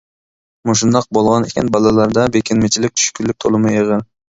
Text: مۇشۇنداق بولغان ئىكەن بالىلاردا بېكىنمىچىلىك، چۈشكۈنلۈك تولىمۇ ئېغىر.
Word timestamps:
مۇشۇنداق 0.69 1.09
بولغان 1.19 1.47
ئىكەن 1.51 1.71
بالىلاردا 1.77 2.27
بېكىنمىچىلىك، 2.39 3.01
چۈشكۈنلۈك 3.05 3.43
تولىمۇ 3.49 3.81
ئېغىر. 3.81 4.09